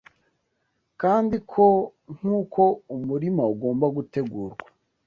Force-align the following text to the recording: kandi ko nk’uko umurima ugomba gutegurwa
kandi 1.01 1.35
ko 1.51 1.65
nk’uko 2.15 2.61
umurima 2.95 3.43
ugomba 3.53 3.85
gutegurwa 3.95 4.63